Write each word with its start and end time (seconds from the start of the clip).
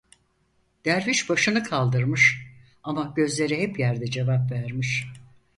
Derviş 0.85 1.29
başını 1.29 1.63
kaldırmış, 1.63 2.47
ama 2.83 3.13
gözleri 3.15 3.57
hep 3.61 3.79
yerde 3.79 4.05
cevap 4.05 4.51
vermiş: 4.51 5.07